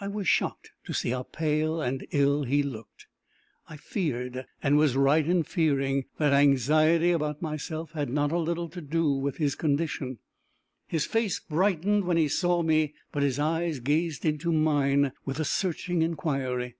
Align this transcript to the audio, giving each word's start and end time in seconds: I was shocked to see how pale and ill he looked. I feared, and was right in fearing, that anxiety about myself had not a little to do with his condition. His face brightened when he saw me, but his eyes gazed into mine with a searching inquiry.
I 0.00 0.08
was 0.08 0.26
shocked 0.26 0.70
to 0.86 0.94
see 0.94 1.10
how 1.10 1.24
pale 1.24 1.82
and 1.82 2.06
ill 2.10 2.44
he 2.44 2.62
looked. 2.62 3.06
I 3.68 3.76
feared, 3.76 4.46
and 4.62 4.78
was 4.78 4.96
right 4.96 5.26
in 5.26 5.42
fearing, 5.42 6.06
that 6.16 6.32
anxiety 6.32 7.10
about 7.10 7.42
myself 7.42 7.90
had 7.92 8.08
not 8.08 8.32
a 8.32 8.38
little 8.38 8.70
to 8.70 8.80
do 8.80 9.10
with 9.12 9.36
his 9.36 9.54
condition. 9.56 10.20
His 10.86 11.04
face 11.04 11.38
brightened 11.38 12.04
when 12.06 12.16
he 12.16 12.28
saw 12.28 12.62
me, 12.62 12.94
but 13.12 13.22
his 13.22 13.38
eyes 13.38 13.78
gazed 13.80 14.24
into 14.24 14.52
mine 14.54 15.12
with 15.26 15.38
a 15.38 15.44
searching 15.44 16.00
inquiry. 16.00 16.76